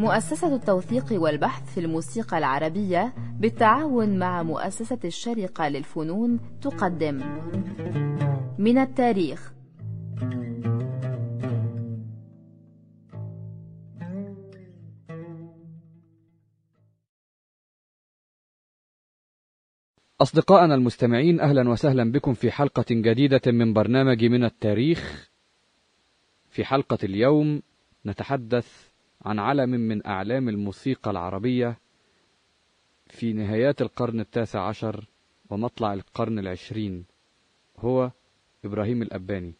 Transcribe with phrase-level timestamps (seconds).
[0.00, 7.16] مؤسسة التوثيق والبحث في الموسيقى العربية بالتعاون مع مؤسسة الشرقة للفنون تقدم.
[8.58, 9.52] من التاريخ.
[20.20, 25.30] أصدقائنا المستمعين أهلا وسهلا بكم في حلقة جديدة من برنامج من التاريخ.
[26.50, 27.62] في حلقة اليوم
[28.06, 28.89] نتحدث
[29.22, 31.78] عن علم من أعلام الموسيقى العربية
[33.06, 35.06] في نهايات القرن التاسع عشر
[35.50, 37.04] ومطلع القرن العشرين.
[37.78, 38.10] هو
[38.64, 39.54] إبراهيم الأباني.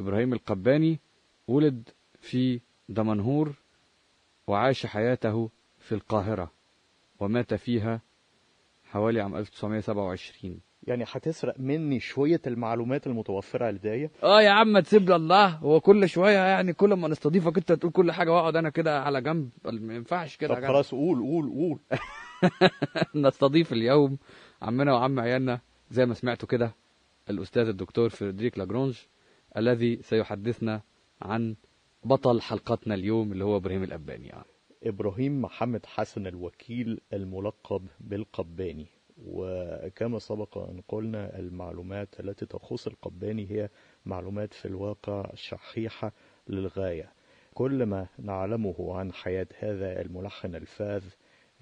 [0.00, 1.00] إبراهيم القباني
[1.48, 1.88] ولد
[2.20, 3.54] في دمنهور
[4.46, 6.52] وعاش حياته في القاهرة
[7.20, 8.00] ومات فيها
[8.84, 15.16] حوالي عام 1927 يعني هتسرق مني شوية المعلومات المتوفرة لدي آه يا عم تسيب لي
[15.16, 15.46] الله.
[15.46, 19.20] هو كل شوية يعني كل ما نستضيفك أنت تقول كل حاجة وأقعد أنا كده على
[19.20, 19.50] جنب.
[19.64, 20.66] ما ينفعش كده طب.
[20.66, 21.78] خلاص قول قول قول.
[23.26, 24.18] نستضيف اليوم
[24.62, 26.74] عمنا وعم عيالنا زي ما سمعتوا كده
[27.30, 28.98] الأستاذ الدكتور فريدريك لاجرونج
[29.56, 30.82] الذي سيحدثنا
[31.22, 31.56] عن
[32.04, 34.26] بطل حلقتنا اليوم اللي هو إبراهيم الأباني.
[34.26, 34.44] يعني.
[34.82, 38.86] إبراهيم محمد حسن الوكيل الملقب بالقباني.
[39.24, 43.68] وكما سبق أن قلنا المعلومات التي تخص القباني هي
[44.06, 46.12] معلومات في الواقع شحيحة
[46.48, 47.12] للغاية.
[47.54, 51.04] كل ما نعلمه عن حياة هذا الملحن الفاذ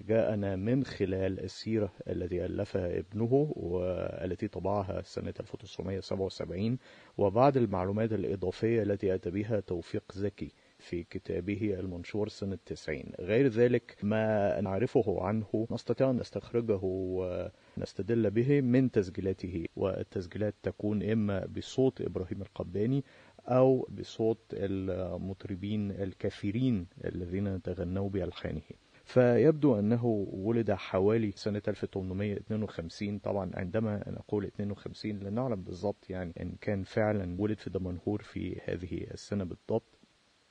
[0.01, 6.77] جاءنا من خلال السيرة التي ألفها ابنه والتي طبعها سنة 1977
[7.17, 10.51] وبعض المعلومات الإضافية التي أتى بها توفيق زكي.
[10.85, 18.61] في كتابه المنشور سنة 90 غير ذلك ما نعرفه عنه نستطيع أن نستخرجه ونستدل به
[18.61, 23.03] من تسجيلاته والتسجيلات تكون إما بصوت إبراهيم القباني
[23.47, 28.61] أو بصوت المطربين الكثيرين الذين تغنوا بألحانه.
[29.05, 36.55] فيبدو أنه ولد حوالي سنة 1852 طبعا عندما نقول 52 لا نعلم بالضبط يعني إن
[36.61, 39.94] كان فعلا ولد في دمنهور في هذه السنة بالضبط.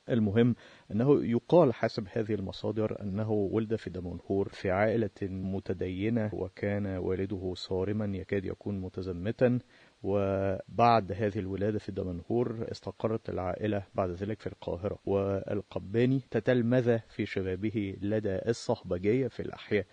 [0.09, 0.55] المهم
[0.91, 8.17] أنه يقال حسب هذه المصادر أنه ولد في دمنهور في عائلة متدينة وكان والده صارما
[8.17, 9.59] يكاد يكون متزمتا
[10.03, 14.99] وبعد هذه الولادة في دمنهور استقرت العائلة بعد ذلك في القاهرة.
[15.05, 19.85] والقباني تتلمذ في شبابه لدى الصهبجية في الأحياء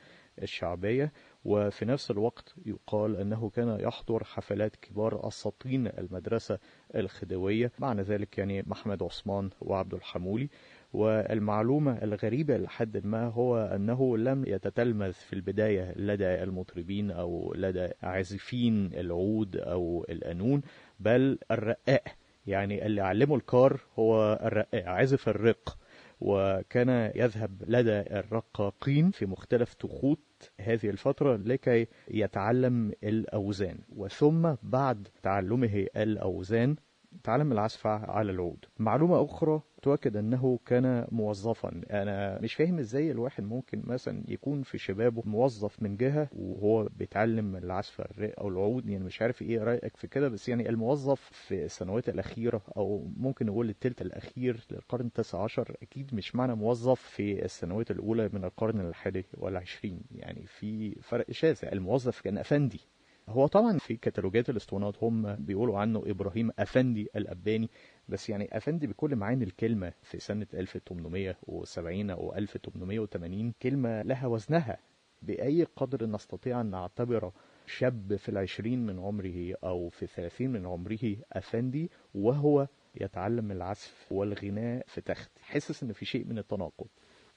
[0.43, 1.12] الشعبية
[1.44, 6.58] وفي نفس الوقت يقال أنه كان يحضر حفلات كبار أساطين المدرسة
[6.94, 10.48] الخديوية معنى ذلك يعني محمد عثمان وعبد الحمولي.
[10.92, 18.91] والمعلومة الغريبة لحد ما هو أنه لم يتتلمذ في البداية لدى المطربين أو لدى عازفين
[18.94, 20.62] العود أو القانون
[21.00, 22.02] بل الرقاء
[22.47, 25.78] يعني اللي علمه الكار هو الرقاء عازف الرق.
[26.25, 33.78] وكان يذهب لدى الرقاقين في مختلف تخوت هذه الفترة لكي يتعلم الأوزان.
[33.97, 36.77] وثم بعد تعلمه الأوزان
[37.25, 38.65] تعلم العزف على العود.
[38.78, 41.81] معلومة أخرى تؤكد أنه كان موظفا.
[41.91, 47.56] أنا مش فاهم إزاي الواحد ممكن مثلا يكون في شبابه موظف من جهة وهو بيتعلم
[47.56, 48.89] العزف الرق أو العود.
[48.89, 53.47] يعني مش عارف إيه رأيك في كده بس يعني الموظف في السنوات الأخيرة أو ممكن
[53.47, 58.81] نقول الثلث الأخير للقرن التاسع عشر أكيد مش معنى موظف في السنوات الأولى من القرن
[58.81, 60.00] الحادي والعشرين.
[60.11, 61.73] يعني في فرق شاسع.
[61.73, 62.81] الموظف كان أفندي.
[63.28, 67.71] هو طبعا في كتالوجات الأسطوانات هم بيقولوا عنه إبراهيم أفندي الأباني
[68.09, 74.78] بس يعني أفندي بكل معاني الكلمة في سنة 1870 أو 1880 كلمة لها وزنها.
[75.22, 77.32] بأي قدر نستطيع أن نعتبر
[77.66, 82.69] شاب في العشرين من عمره أو في الثلاثين من عمره أفندي وهو
[83.00, 85.31] يتعلم العزف والغناء في تخت.
[85.41, 86.87] حاسس إن في شيء من التناقض.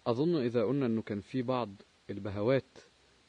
[0.08, 2.78] أظن إذا قلنا إنه كان في بعض البهوات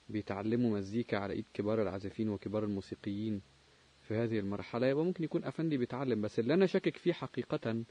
[0.09, 3.43] بيتعلموا مزيكا على إيد كبار العازفين وكبار الموسيقيين
[4.01, 4.87] في هذه المرحلة.
[4.87, 7.85] يبقى ممكن يكون أفندي بيتعلم بس اللي أنا شاكك فيه حقيقة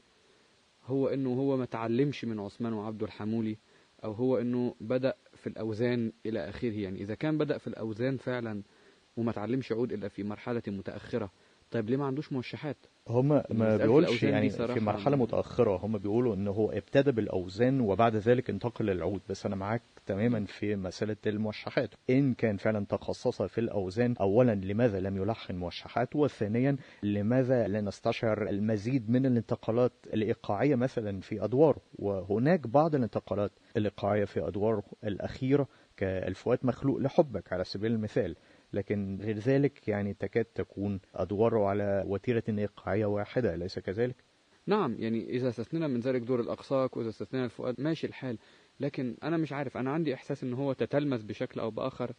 [0.84, 3.58] هو إنه هو ما تعلمش من عثمان وعبد الحمولي
[4.04, 6.72] أو هو إنه بدأ في الأوزان إلى آخره.
[6.80, 8.62] يعني إذا كان بدأ في الأوزان فعلا
[9.16, 11.32] وما تعلمش عود إلا في مرحلة متأخرة
[11.70, 12.76] طيب ليه ما عندوش موشحات؟
[13.08, 18.50] هم ما بيقولش يعني في مرحلة متأخرة هم بيقولوا إن هو ابتدى بالأوزان وبعد ذلك
[18.50, 19.20] انتقل للعود.
[19.28, 21.90] بس أنا معاك تماما في مسألة الموشحات.
[22.10, 28.48] إن كان فعلا تخصص في الأوزان أولا لماذا لم يلحن موشحات؟ وثانيا لماذا لا نستشعر
[28.48, 36.58] المزيد من الانتقالات الإيقاعية مثلا في أدواره؟ وهناك بعض الانتقالات الإيقاعية في أدواره الأخيرة كالفؤاد
[36.62, 38.36] مخلوق لحبك على سبيل المثال.
[38.72, 44.16] لكن غير ذلك يعني تكاد تكون أدواره على وتيرة إيقاعية واحدة أليس كذلك؟
[44.66, 48.38] نعم يعني إذا استثنينا من ذلك دور الأقساق وإذا استثنينا الفؤاد ماشي الحال
[48.80, 52.12] لكن أنا مش عارف أنا عندي إحساس إن هو تتلمذ بشكل أو بآخر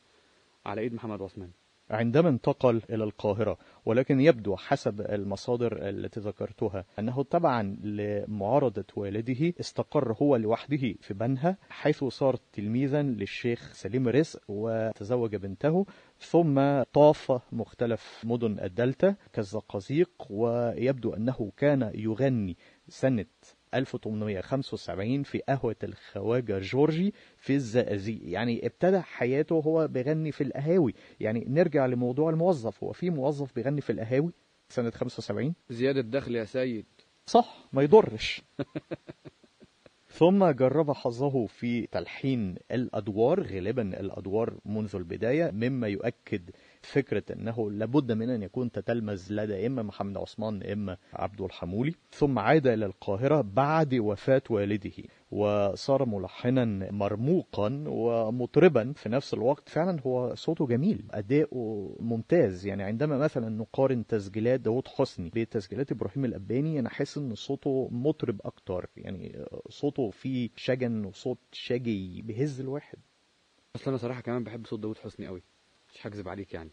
[0.65, 1.51] على إيد محمد عثمان
[1.89, 10.16] عندما انتقل إلى القاهرة ولكن يبدو حسب المصادر التي ذكرتها أنه تبعا لمعارضة والده استقر
[10.22, 15.86] هو لوحده في بنها حيث صار تلميذا للشيخ سليم رزق وتزوج بنته
[16.19, 22.57] ثم طاف مختلف مدن الدلتا كالزقازيق ويبدو أنه كان يغني
[22.88, 23.25] سنة
[23.74, 28.19] 1875 في قهوة الخواجة جورجي في الزقازيق.
[28.24, 30.94] يعني ابتدى حياته هو بيغني في القهاوي.
[31.19, 32.84] يعني نرجع لموضوع الموظف.
[32.84, 34.31] هو في موظف بيغني في القهاوي
[34.69, 36.86] سنة 75 زيادة دخل يا سيد.
[37.25, 38.42] صح ما يضرش.
[40.18, 46.50] ثم جرب حظه في تلحين الأدوار غالبا الأدوار منذ البداية مما يؤكد
[46.88, 52.39] فكرة أنه لابد من أن يكون تتلمذ لدى إما محمد عثمان إما عبد الحمولي ثم
[52.39, 55.04] عاد إلى القاهرة بعد وفاة والده.
[55.31, 59.69] وصار ملحنا مرموقا ومطربا في نفس الوقت.
[59.69, 62.66] فعلا هو صوته جميل أداؤه ممتاز.
[62.66, 68.42] يعني عندما مثلا نقارن تسجيلات داود حسني بتسجيلات إبراهيم الأباني أنا حاسس أن صوته مطرب
[68.45, 68.90] أكتر.
[68.98, 72.98] يعني صوته فيه شجن وصوت شجي بيهز الواحد.
[73.75, 75.44] أصل أنا صراحة كمان بحب صوت داود حسني قوي
[75.97, 76.69] مش هكذب عليك يعني.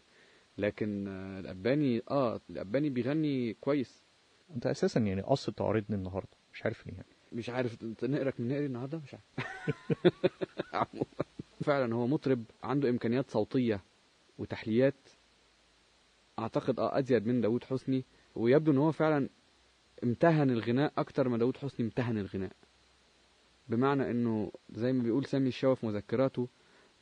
[0.57, 4.03] لكن آه، الأباني آه الأباني بيغني كويس.
[4.55, 7.07] أنت أساسا يعني قصد تعرضني النهاردة مش عارف ليه يعني.
[7.31, 9.25] مش عارف أنت نقرك من نقري النهارده؟ مش عارف.
[11.65, 13.81] فعلا هو مطرب عنده إمكانيات صوتية
[14.37, 15.09] وتحليات.
[16.39, 18.05] أعتقد آه أزيد من داوود حسني.
[18.35, 19.29] ويبدو إن هو فعلا
[20.03, 22.51] امتهن الغناء أكتر ما داوود حسني امتهن الغناء.
[23.69, 26.47] بمعنى إنه زي ما بيقول سامي الشاوي في مذكراته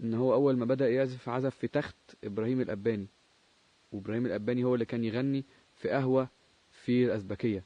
[0.03, 3.07] إن هو أول ما بدأ يعزف عزف في تخت إبراهيم الأباني
[3.91, 5.43] وإبراهيم الأباني هو اللي كان يغني
[5.75, 6.27] في قهوة
[6.83, 7.63] في الأزبكية.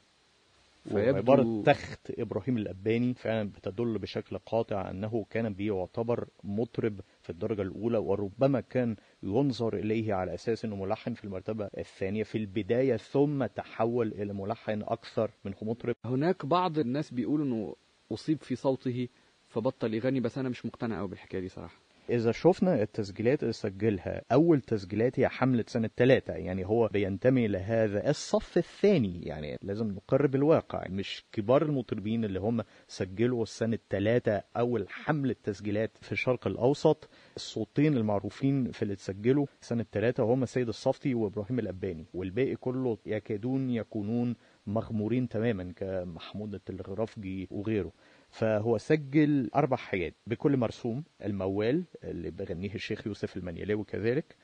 [0.92, 7.98] وعبارة تخت إبراهيم الأباني فعلا بتدل بشكل قاطع أنه كان بيعتبر مطرب في الدرجة الأولى
[7.98, 14.08] وربما كان ينظر إليه على أساس أنه ملحن في المرتبة الثانية في البداية ثم تحول
[14.08, 15.94] إلى ملحن أكثر منه مطرب.
[16.04, 17.74] هناك بعض الناس بيقولوا أنه
[18.12, 19.08] أصيب في صوته
[19.48, 21.87] فبطل يغني بس أنا مش مقتنع قوي بالحكاية دي صراحة.
[22.10, 28.10] إذا شفنا التسجيلات اللي سجلها أول تسجيلات هي حملة سنة ثلاثة يعني هو بينتمي لهذا
[28.10, 34.86] الصف الثاني يعني لازم نقر بالواقع مش كبار المطربين اللي هم سجلوا سنة ثلاثة أول
[34.88, 41.14] حملة تسجيلات في الشرق الأوسط الصوتين المعروفين في اللي تسجلوا سنة ثلاثة هم سيد الصفتي
[41.14, 47.92] وإبراهيم الأباني والباقي كله يكادون يكونون مغمورين تماما كمحمود التلغرافجي وغيره.
[48.28, 50.14] فهو سجل أربع حاجات.
[50.26, 54.36] بكل مرسوم الموال اللي بغنيه الشيخ يوسف المنيلاوي كذلك.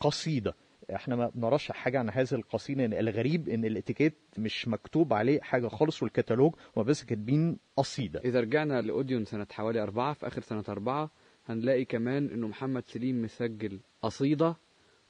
[0.00, 0.54] قصيدة.
[0.94, 6.02] إحنا ما بنراش حاجة عن هذه القصيدة الغريب إن الاتيكيت مش مكتوب عليه حاجة خالص
[6.02, 8.20] والكتالوج هما بس كاتبين قصيدة.
[8.24, 11.10] إذا رجعنا لأوديون سنة حوالي أربعة في آخر سنة أربعة
[11.48, 14.56] هنلاقي كمان إنه محمد سليم مسجل قصيدة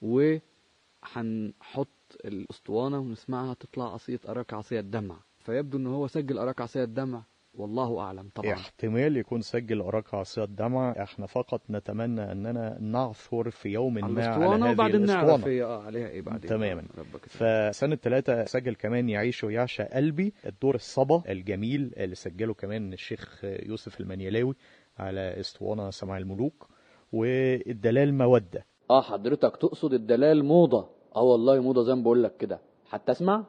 [0.03, 1.89] وهنحط
[2.25, 5.17] الأسطوانة ونسمعها تطلع قصيدة أراك عصية الدمع.
[5.39, 7.23] فيبدو إن هو سجل أراك عصية الدمع.
[7.55, 8.52] والله أعلم طبعا.
[8.52, 14.64] احتمال يكون سجل أراك عصية الدمع إحنا فقط نتمنى أننا نعثر في يوم ما على
[14.64, 16.82] هذه وبعدين نعرف هي آه عليها إيه بعدين تماما.
[17.29, 20.35] فسنة ثلاثة سجل كمان يعيش ويعشى قلبي.
[20.47, 24.54] الدور الصبا الجميل اللي سجله كمان الشيخ يوسف المنيلاوي
[24.99, 26.69] على أسطوانة سماع الملوك.
[27.12, 28.66] والدلال مودة.
[28.90, 30.88] آه حضرتك تقصد الدلال موضة.
[31.16, 32.61] آه والله موضة زي ما بقول لك كده.
[32.90, 33.45] حتى أسمع.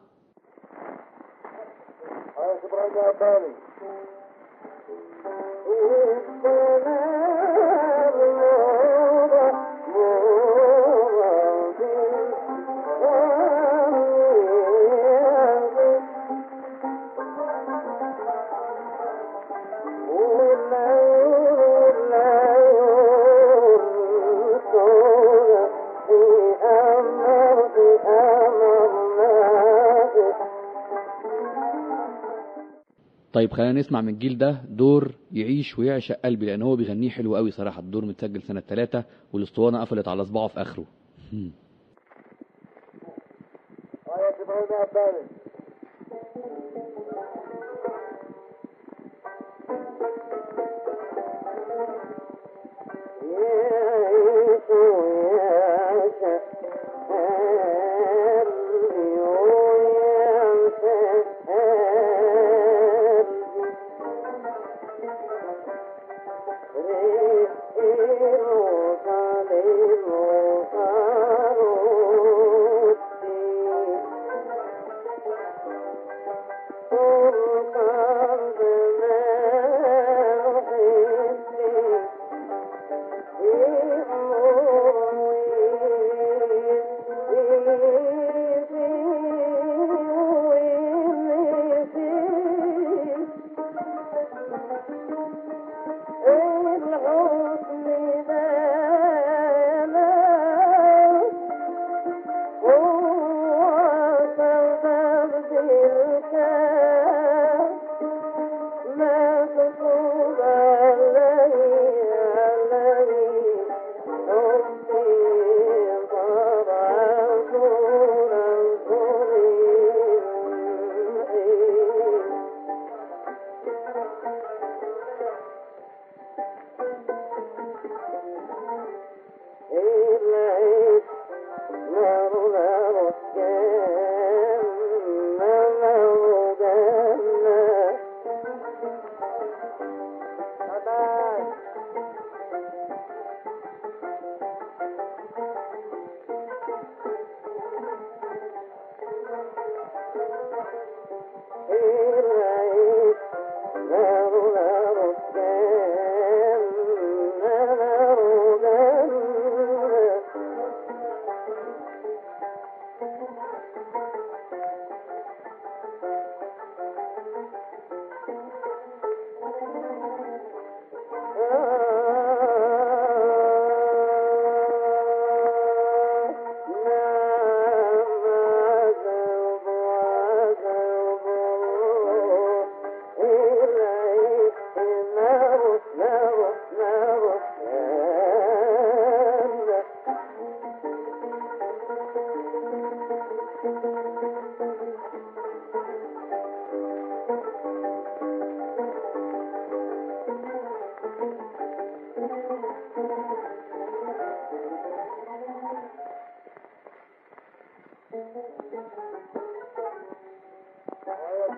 [33.41, 37.51] طيب خلينا نسمع من الجيل ده دور يعيش ويعشق قلبي لأن هو بيغنيه حلو قوي
[37.51, 37.79] صراحة.
[37.79, 40.85] الدور متسجل سنة ثلاثة والأسطوانة قفلت على صباعه في آخره.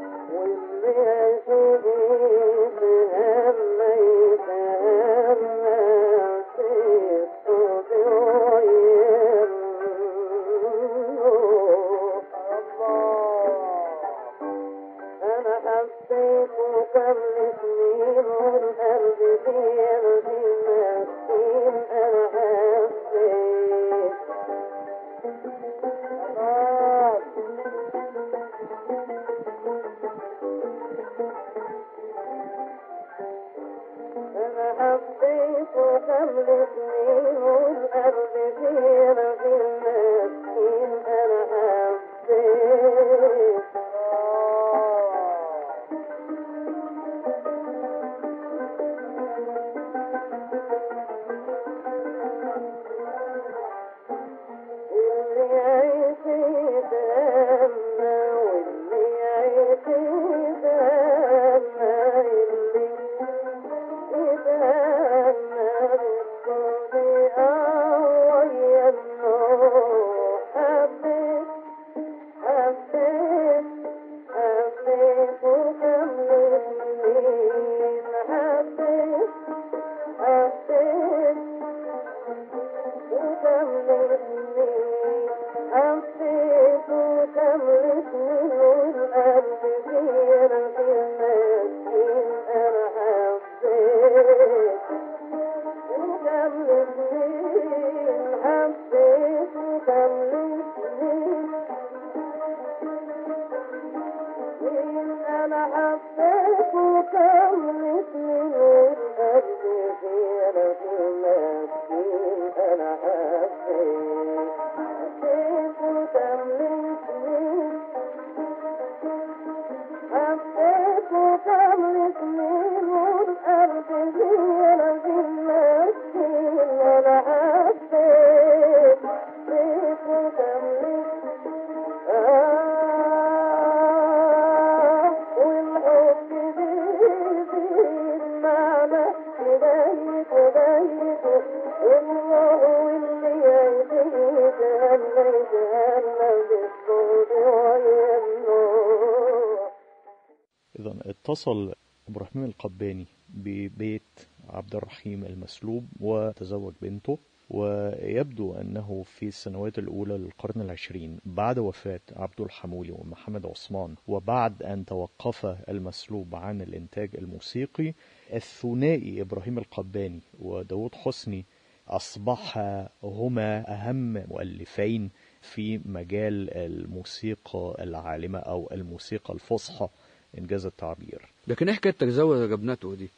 [151.35, 151.73] اتصل
[152.09, 161.19] إبراهيم القباني ببيت عبد الرحيم المسلوب وتزوج بنته ويبدو أنه في السنوات الأولى للقرن العشرين
[161.25, 167.93] بعد وفاة عبد الحمولي ومحمد عثمان وبعد أن توقف المسلوب عن الإنتاج الموسيقي
[168.33, 171.45] الثنائي إبراهيم القباني وداود حسني
[171.87, 172.57] أصبح
[173.03, 175.09] هما أهم مؤلفين
[175.41, 179.89] في مجال الموسيقى العالمة أو الموسيقى الفصحى.
[180.37, 181.21] إنجاز التعبير.
[181.47, 183.09] لكن حكايه تزوج ابنته دي.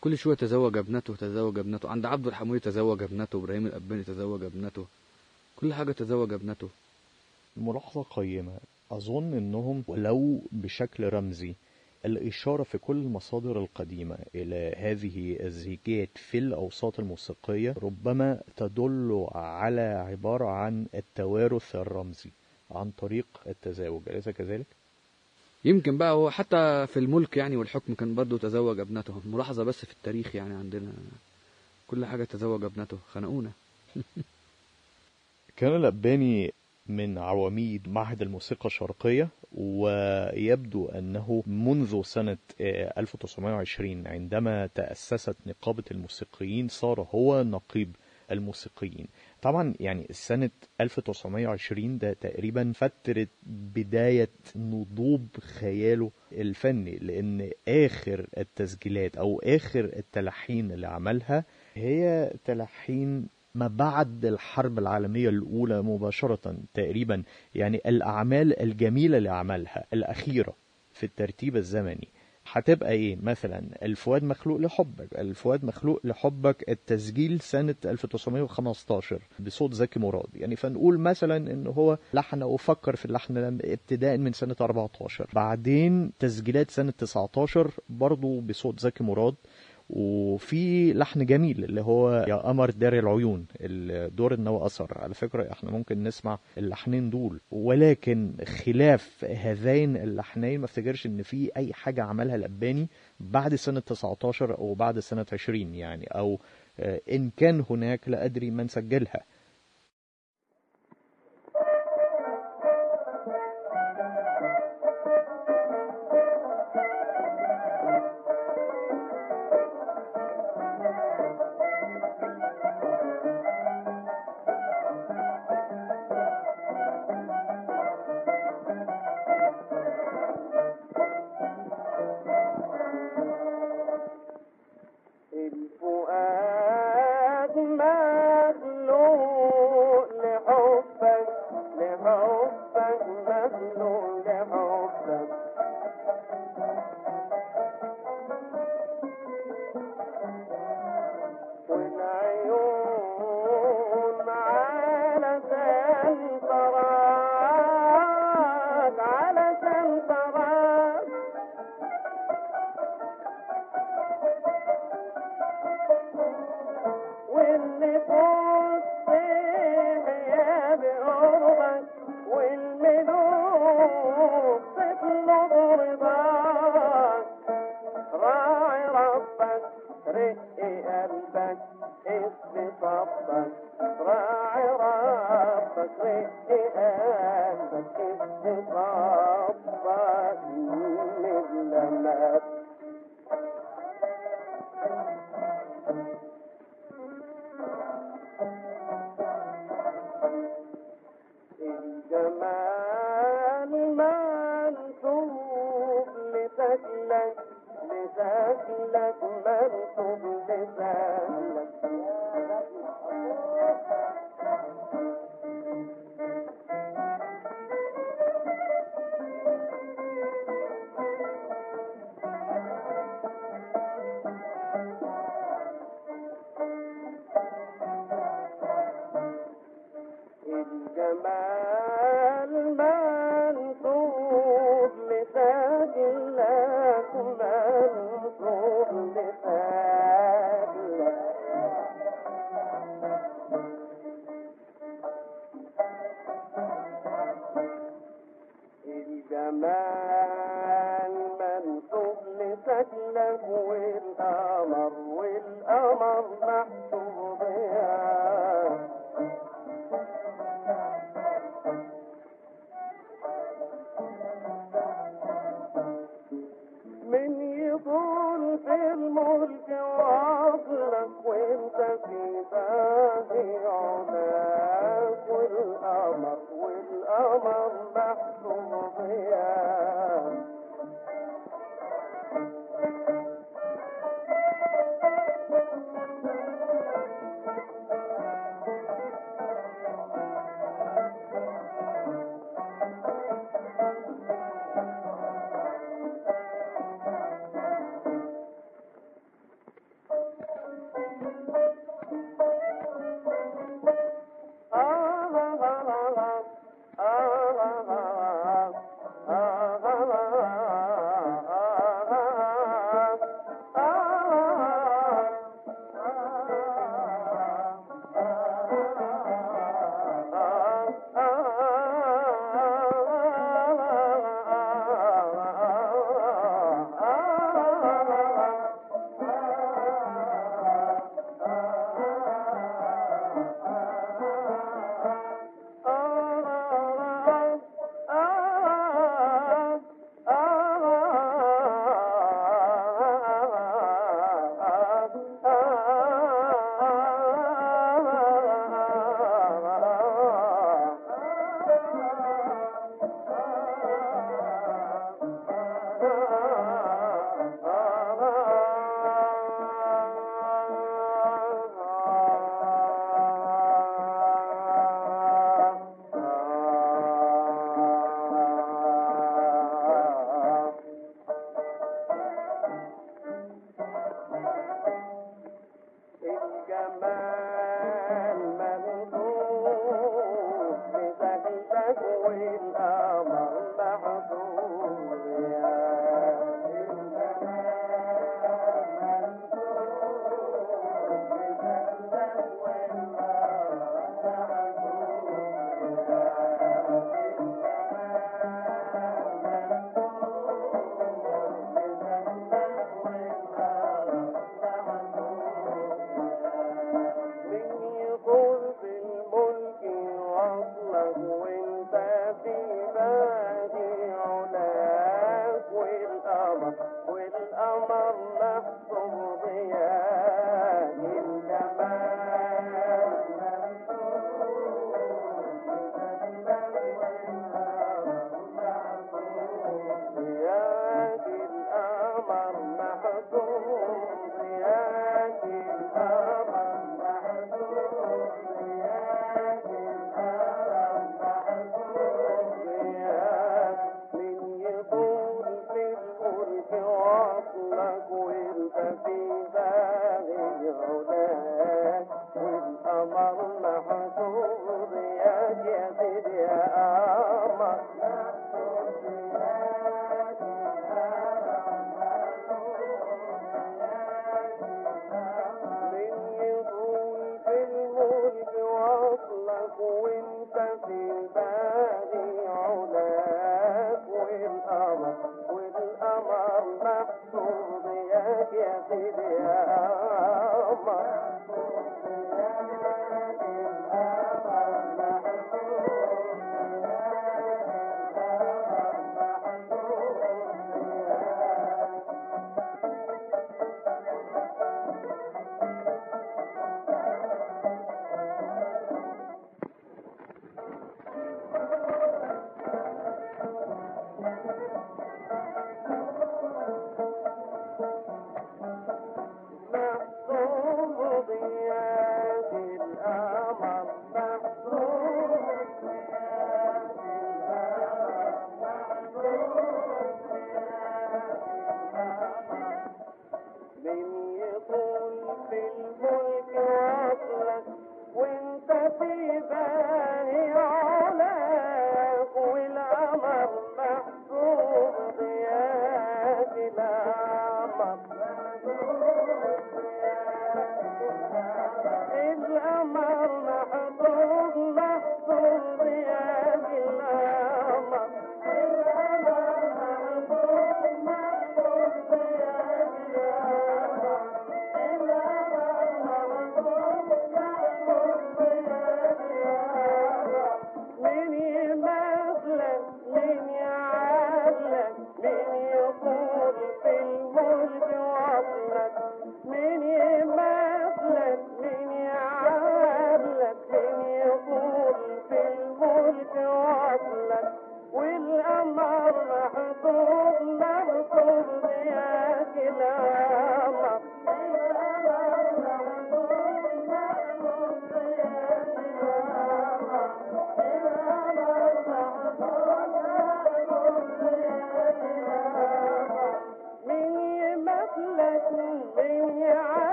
[0.00, 1.88] كل شوية تزوج ابنته تزوج ابنته.
[1.88, 4.86] عند عبد الحمولي تزوج ابنته إبراهيم الأباني تزوج ابنته.
[5.56, 6.68] كل حاجة تزوج ابنته.
[7.56, 8.58] ملاحظة قيمة.
[8.90, 11.54] أظن أنهم ولو بشكل رمزي
[12.04, 20.46] الإشارة في كل المصادر القديمة إلى هذه الزيجات في الأوساط الموسيقية ربما تدل على عبارة
[20.46, 22.30] عن التوارث الرمزي
[22.70, 24.02] عن طريق التزاوج.
[24.08, 24.66] أليس كذلك؟
[25.64, 29.20] يمكن بقى هو حتى في الملك يعني والحكم كان برضه تزوج ابنته.
[29.24, 30.92] ملاحظة بس في التاريخ يعني عندنا.
[31.88, 32.98] كل حاجة تزوج ابنته.
[33.12, 33.50] خنقونا.
[35.56, 36.52] كان الأباني
[36.86, 46.68] من عواميد معهد الموسيقى الشرقية ويبدو أنه منذ سنة آه، 1920 عندما تأسست نقابة الموسيقيين
[46.68, 47.96] صار هو نقيب
[48.30, 49.06] الموسيقيين.
[49.46, 50.50] طبعا يعني سنة
[50.80, 60.86] 1920 ده تقريبا فترة بداية نضوب خياله الفني لأن آخر التسجيلات أو آخر التلحين اللي
[60.86, 67.22] عملها هي تلحين ما بعد الحرب العالمية الأولى مباشرة تقريبا.
[67.54, 70.56] يعني الأعمال الجميلة اللي عملها الأخيرة
[70.92, 72.08] في الترتيب الزمني
[72.52, 80.26] هتبقى إيه؟ مثلا الفؤاد مخلوق لحبك الفؤاد مخلوق لحبك التسجيل سنة 1915 بصوت زكي مراد.
[80.34, 86.70] يعني فنقول مثلا إن هو لحن وفكر في اللحن ابتداء من سنة 14 بعدين تسجيلات
[86.70, 89.34] سنة 19 برضو بصوت زكي مراد.
[89.90, 94.98] وفي لحن جميل اللي هو يا قمر دار العيون الدور النوى أثر.
[94.98, 101.50] على فكرة إحنا ممكن نسمع اللحنين دول ولكن خلاف هذين اللحنين ما افتكرش إن في
[101.56, 102.88] أي حاجة عملها الأباني
[103.20, 106.40] بعد سنة 19 أو بعد سنة 20 يعني أو
[106.80, 109.24] آه، إن كان هناك لا أدري من سجلها.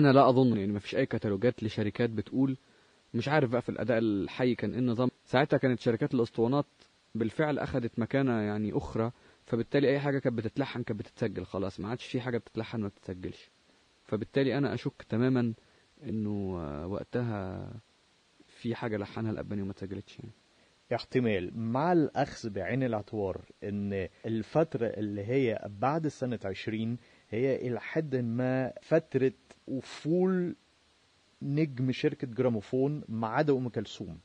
[0.00, 2.56] أنا لا أظن يعني مفيش أي كتالوجات لشركات بتقول
[3.14, 5.10] مش عارف بقى في الأداء الحي كان إيه النظام.
[5.24, 6.66] ساعتها كانت شركات الأسطوانات
[7.14, 9.12] بالفعل اخذت مكانة يعني أخرى
[9.46, 13.50] فبالتالي أي حاجة كانت بتتلحن كانت بتتسجل خلاص ما عادش في حاجة بتتلحن ما بتتسجلش.
[14.04, 15.52] فبالتالي أنا أشك تماما
[16.04, 17.70] إنه آه، وقتها
[18.46, 20.32] في حاجة لحنها الاباني وما اتسجلتش يعني.
[20.94, 21.58] احتمال.
[21.58, 26.98] مع الأخذ بعين الاعتبار إن الفترة اللي هي بعد سنة عشرين
[27.30, 29.32] هي إلى حد ما فترة
[29.78, 30.56] أفول
[31.42, 34.18] نجم شركة جراموفون ما عدا أم كلثوم.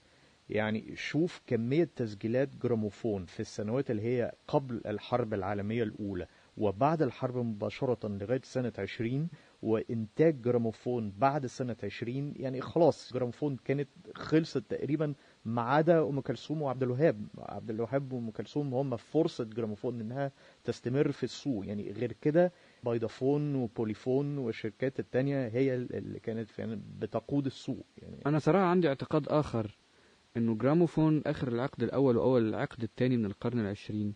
[0.50, 6.28] يعني شوف كمية تسجيلات جراموفون في السنوات اللي هي قبل الحرب العالمية الأولى
[6.58, 9.28] وبعد الحرب مباشرة لغاية سنة عشرين
[9.62, 15.14] وإنتاج جراموفون بعد سنة عشرين يعني خلاص جراموفون كانت خلصت تقريبا
[15.46, 17.28] ما عدا أم كلثوم وعبد الوهاب.
[17.38, 20.32] عبد الوهاب وأم كلثوم هم فرصة جراموفون إنها
[20.64, 21.66] تستمر في السوق.
[21.68, 22.52] يعني غير كده
[22.86, 28.18] بايدافون وبوليفون والشركات التانية هي اللي كانت فعلا بتقود السوق يعني.
[28.26, 29.78] أنا صراحة عندي اعتقاد آخر
[30.38, 34.14] إنه جراموفون آخر العقد الأول وأول العقد الثاني من القرن العشرين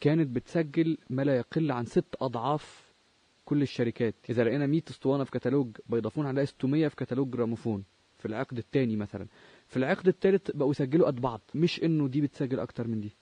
[0.00, 2.90] كانت بتسجل ما لا يقل عن ست أضعاف
[3.44, 4.14] كل الشركات.
[4.30, 7.84] إذا لقينا 100 أسطوانة في كتالوج فودافون هنلاقي 600 في كتالوج جراموفون
[8.18, 9.26] في العقد الثاني مثلا.
[9.66, 13.16] في العقد الثالث بقوا يسجلوا قد بعض مش إنه دي بتسجل أكتر من دي.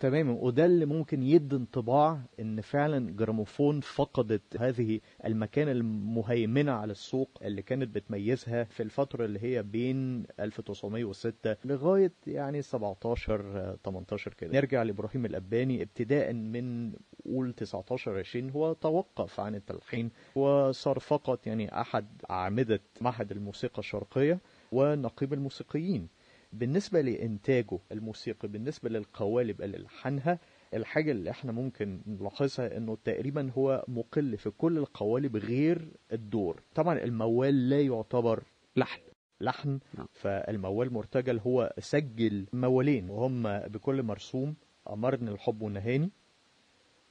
[0.00, 0.32] تماما.
[0.32, 7.62] وده اللي ممكن يدي انطباع إن فعلا جراموفون فقدت هذه المكانة المهيمنة على السوق اللي
[7.62, 14.52] كانت بتميزها في الفترة اللي هي بين 1906 لغاية يعني 17 آه، 18 كده.
[14.54, 16.92] نرجع لإبراهيم الأباني ابتداء من
[17.24, 24.38] قول 19 20 هو توقف عن التلحين وصار فقط يعني أحد أعمدة معهد الموسيقى الشرقية
[24.72, 26.08] ونقيب الموسيقيين.
[26.52, 30.38] بالنسبة لإنتاجه الموسيقي بالنسبة للقوالب اللي لحنها
[30.74, 36.98] الحاجة اللي إحنا ممكن نلاحظها إنه تقريبا هو مقل في كل القوالب غير الدور طبعا
[36.98, 38.42] الموال لا يعتبر
[38.76, 39.00] لحن
[39.40, 40.06] لحن نعم.
[40.12, 44.56] فالموال مرتجل هو سجل موالين وهم بكل مرسوم
[44.90, 46.10] أمرني الحب والنهاني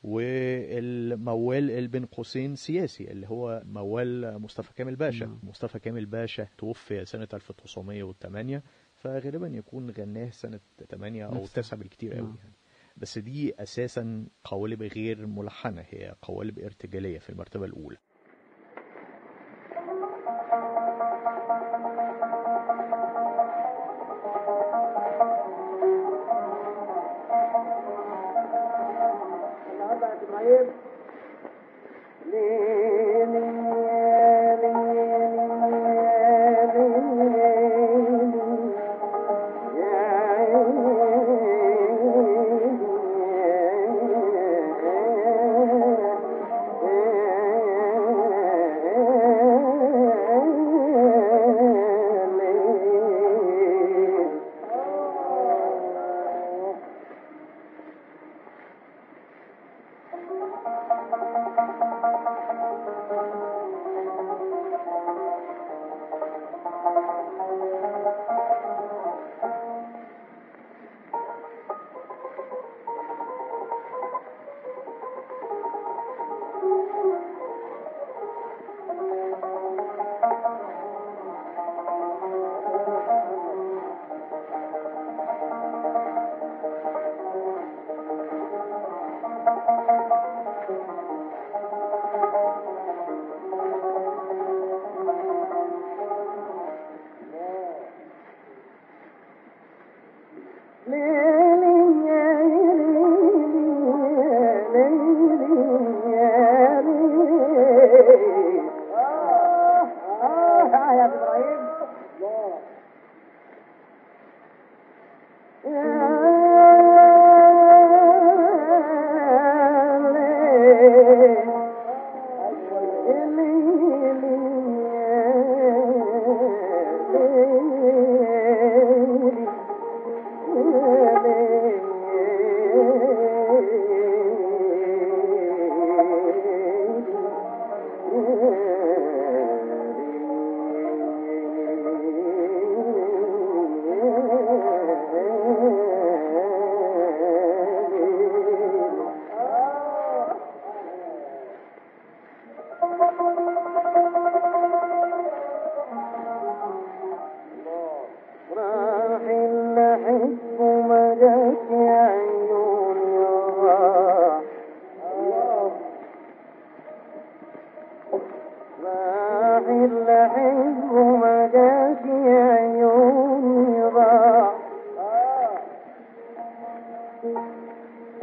[0.03, 5.39] والموال بين قوسين سياسي اللي هو موال مصطفى كامل باشا نعم.
[5.43, 8.63] مصطفى كامل باشا توفي سنة 1908
[8.97, 12.35] فغالبا يكون غناه سنة 8 أو نفس- 9 بالكتير قوي نعم.
[12.37, 12.53] يعني.
[12.97, 17.97] بس دي أساسا قوالب غير ملحنة هي قوالب ارتجالية في المرتبة الأولى.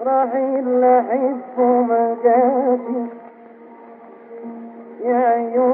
[0.04, 3.06] مفرحي لحب مجازي
[5.04, 5.73] يا أيها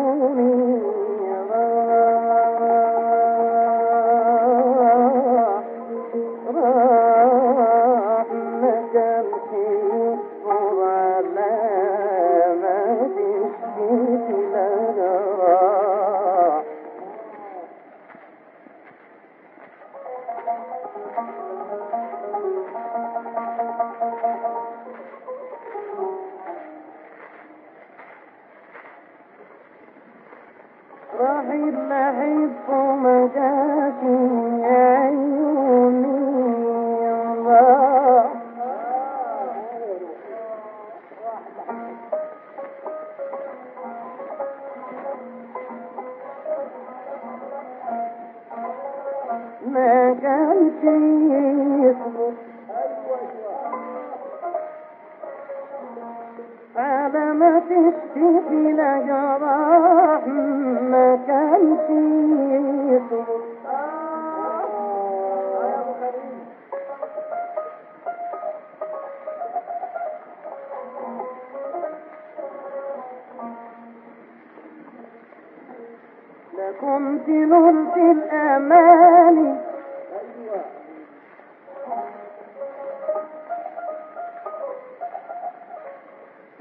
[76.82, 79.54] لكنت نلت الأماني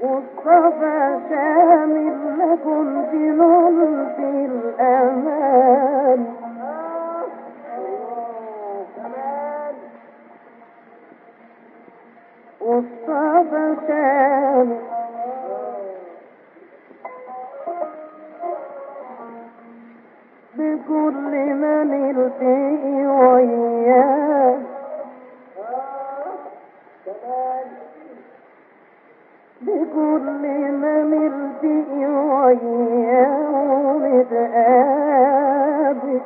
[0.00, 5.99] والصفا شامل لكنت نلت الأماني والصفا
[34.50, 36.20] نتقابل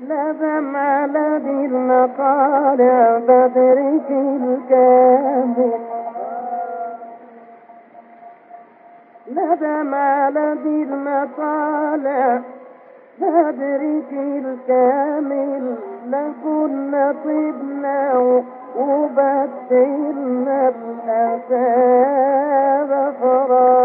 [0.00, 5.80] ندم على ذي المطالع بدرك الكامل
[9.32, 12.40] ندم على ذي المطالع
[13.28, 15.64] بدرك الكامل
[16.06, 17.98] لكنا طبنا
[18.78, 20.60] وبدلنا
[21.08, 23.77] الأساب فراغ.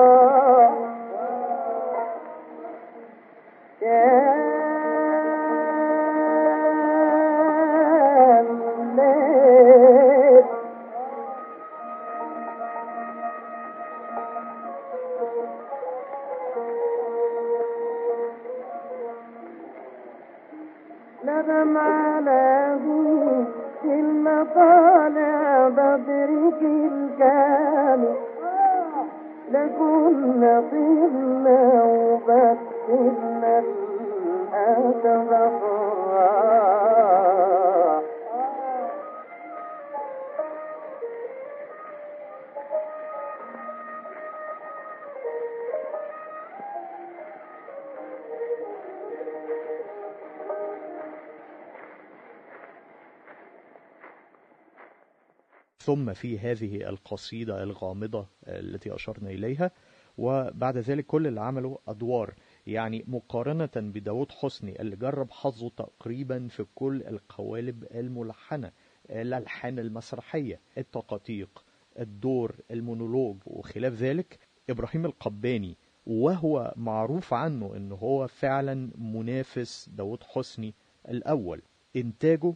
[55.80, 59.72] ثم في هذه القصيدة الغامضة التي أشرنا إليها
[60.18, 62.34] وبعد ذلك كل اللي عمله أدوار.
[62.68, 68.72] يعني مقارنة بداود حسني اللي جرب حظه تقريبا في كل القوالب الملحنة
[69.10, 71.66] الألحان المسرحية التقاطيق
[72.00, 74.40] الدور المونولوج وخلاف ذلك
[74.70, 75.78] إبراهيم القباني.
[76.06, 80.74] وهو معروف عنه أنه هو فعلا منافس داود حسني
[81.10, 81.62] الأول.
[81.96, 82.54] إنتاجه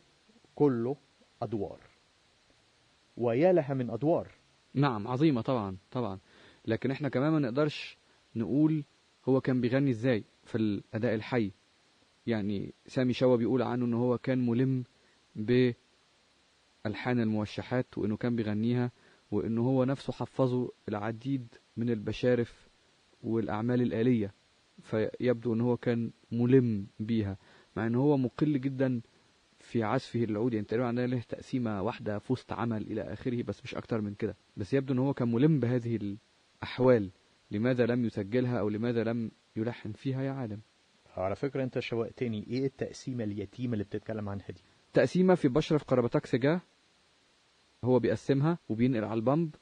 [0.56, 0.96] كله
[1.42, 1.80] أدوار.
[3.18, 4.32] ويا لها من أدوار.
[4.74, 6.20] نعم عظيمة طبعا طبعا.
[6.68, 7.98] لكن إحنا كمان ما نقدرش
[8.36, 8.84] نقول
[9.26, 11.52] هو كان بيغني إزاي في الأداء الحي.
[12.28, 14.84] يعني سامي شوا بيقول عنه ان هو كان ملم
[15.36, 15.76] بألحان
[17.20, 18.92] الموشحات وإنه كان بيغنيها
[19.32, 21.48] وإنه هو نفسه حفظه العديد
[21.78, 22.68] من البشارف
[23.24, 24.34] والأعمال الآلية.
[24.82, 27.38] فيبدو إن هو كان ملم بيها.
[27.76, 29.02] مع ان هو مقل جدا
[29.60, 33.64] في عزفه العود يعني تقريبا عندنا له تقسيمة واحدة في وسط عمل إلى آخره بس
[33.64, 34.36] مش أكتر من كده.
[34.58, 36.18] بس يبدو إن هو كان ملم بهذه
[36.64, 37.12] الأحوال
[37.52, 40.62] لماذا لم يسجلها أو لماذا لم يلحن فيها يا عالم.
[41.18, 42.48] على فكرة أنت شوقتني.
[42.48, 44.62] إيه التقسيمة اليتيمة اللي بتتكلم عنها دي؟
[44.94, 46.62] تقسيمة في بشرف قربتك سجاه
[47.84, 49.56] هو بيقسمها وبينقل على البامب.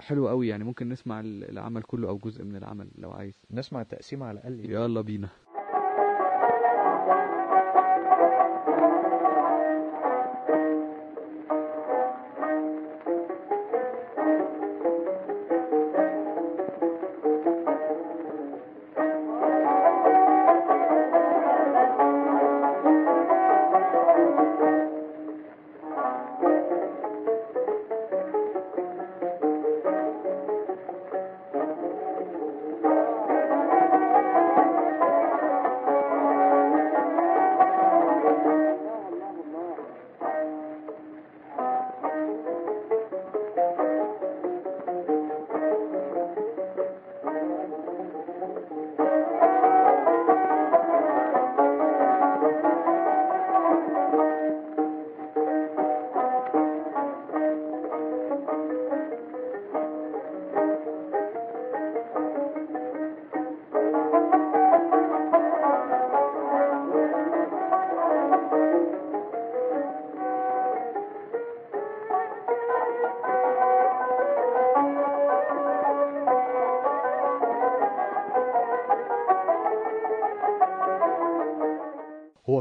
[0.00, 3.42] حلو قوي يعني ممكن نسمع العمل كله أو جزء من العمل لو عايز.
[3.50, 4.70] نسمع التقسيمة على الأقل.
[4.70, 5.28] يلا بينا.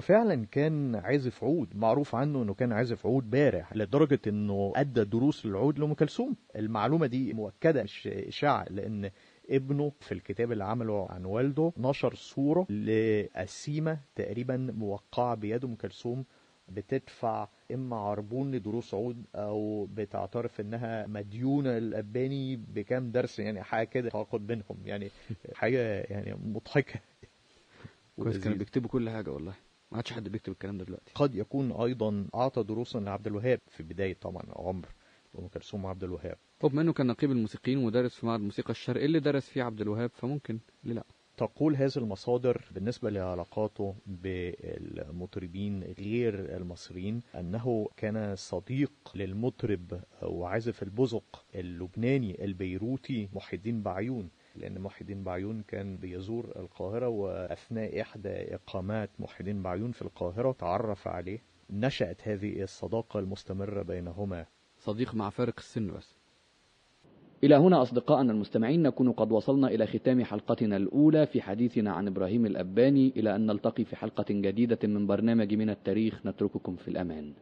[0.03, 5.45] فعلا كان عازف عود معروف عنه إنه كان عازف عود بارع لدرجة إنه أدى دروس
[5.45, 6.35] العود لأم كلثوم.
[6.55, 9.09] المعلومة دي مؤكدة مش إشاعة لأن
[9.49, 16.25] ابنه في الكتاب اللي عمله عن والده نشر صورة لقسيمه تقريبا موقعة بيد أم كلثوم
[16.69, 24.09] بتدفع إما عربون لدروس عود أو بتعترف إنها مديونة للاباني بكام درس يعني حاجة كده
[24.09, 25.09] تعاقد بينهم يعني
[25.53, 26.99] حاجة يعني مضحكة.
[28.19, 28.57] كويس كانوا.
[28.57, 29.53] بيكتبوا كل حاجة والله.
[29.93, 31.11] ما عادش حد بيكتب الكلام ده دلوقتي.
[31.15, 34.87] قد يكون أيضا أعطى دروسا لعبد الوهاب في بداية طبعا عمر
[35.39, 36.37] أم كلثوم وعبد الوهاب.
[36.63, 40.11] بما انه كان نقيب الموسيقيين ومدرس في معهد الموسيقى الشرقي اللي درس فيه عبد الوهاب
[40.13, 41.03] فممكن ليه لا.
[41.37, 52.45] تقول هذه المصادر بالنسبة لعلاقاته بالمطربين غير المصريين أنه كان صديق للمطرب وعازف البزق اللبناني
[52.45, 54.29] البيروتي محي الدين بعيون.
[54.55, 60.51] لأن محي الدين بعيون كان بيزور القاهرة وأثناء إحدى إقامات محي الدين بعيون في القاهرة
[60.51, 61.39] تعرف عليه.
[61.69, 64.45] نشأت هذه الصداقة المستمرة بينهما.
[64.77, 66.15] صديق مع فارق السن بس.
[67.43, 72.45] إلى هنا أصدقائنا المستمعين نكون قد وصلنا إلى ختام حلقتنا الأولى في حديثنا عن إبراهيم
[72.45, 73.13] الأباني.
[73.15, 77.33] إلى أن نلتقي في حلقة جديدة من برنامج من التاريخ نترككم في الأمان.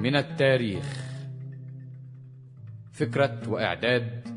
[0.00, 0.84] من التاريخ.
[2.92, 4.28] فكرة وإعداد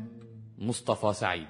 [0.58, 1.46] مصطفى سعيد.